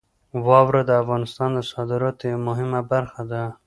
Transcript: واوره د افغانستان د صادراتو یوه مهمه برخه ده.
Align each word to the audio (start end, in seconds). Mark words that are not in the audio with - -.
واوره 0.47 0.81
د 0.85 0.91
افغانستان 1.01 1.49
د 1.53 1.59
صادراتو 1.71 2.23
یوه 2.31 2.41
مهمه 2.49 2.81
برخه 2.91 3.21
ده. 3.31 3.43